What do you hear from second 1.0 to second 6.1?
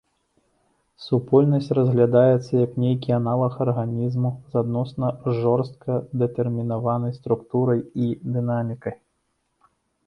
Супольнасць разглядаецца як нейкі аналаг арганізму с адносна жорстка